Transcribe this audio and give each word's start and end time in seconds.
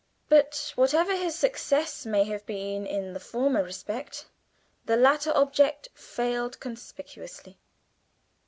But 0.29 0.73
whatever 0.75 1.15
his 1.15 1.35
success 1.35 2.07
may 2.07 2.23
have 2.23 2.43
been 2.47 2.87
in 2.87 3.13
the 3.13 3.19
former 3.19 3.61
respect, 3.61 4.25
the 4.87 4.97
latter 4.97 5.31
object 5.37 5.89
failed 5.93 6.59
conspicuously. 6.59 7.59